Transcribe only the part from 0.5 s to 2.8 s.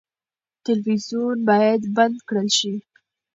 تلویزیون باید بند کړل شي.